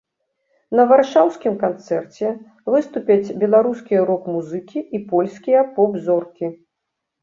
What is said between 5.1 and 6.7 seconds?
польскія поп-зоркі.